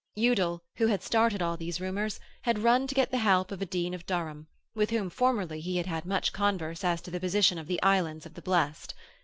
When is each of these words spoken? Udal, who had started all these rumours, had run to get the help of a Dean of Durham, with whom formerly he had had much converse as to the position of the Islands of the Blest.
Udal, 0.17 0.63
who 0.77 0.87
had 0.87 1.03
started 1.03 1.43
all 1.43 1.55
these 1.55 1.79
rumours, 1.79 2.19
had 2.41 2.57
run 2.63 2.87
to 2.87 2.95
get 2.95 3.11
the 3.11 3.19
help 3.19 3.51
of 3.51 3.61
a 3.61 3.67
Dean 3.67 3.93
of 3.93 4.03
Durham, 4.07 4.47
with 4.73 4.89
whom 4.89 5.11
formerly 5.11 5.59
he 5.61 5.77
had 5.77 5.85
had 5.85 6.05
much 6.07 6.33
converse 6.33 6.83
as 6.83 7.03
to 7.03 7.11
the 7.11 7.19
position 7.19 7.59
of 7.59 7.67
the 7.67 7.79
Islands 7.83 8.25
of 8.25 8.33
the 8.33 8.41
Blest. 8.41 8.95